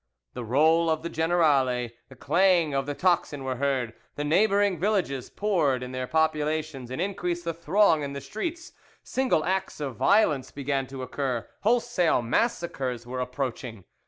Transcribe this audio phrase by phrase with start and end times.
[0.33, 5.29] The roll of the generale, the clang of the tocsin were heard, the neighbouring villages
[5.29, 8.71] poured in their populations and increased the throng in the streets;
[9.03, 13.83] single acts of violence began to occur, wholesale massacres were approaching.